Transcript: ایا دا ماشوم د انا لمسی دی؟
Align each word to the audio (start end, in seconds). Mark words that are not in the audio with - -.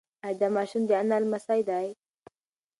ایا 0.25 0.37
دا 0.41 0.47
ماشوم 0.55 0.81
د 0.87 0.91
انا 1.01 1.17
لمسی 1.23 1.61
دی؟ 1.69 1.87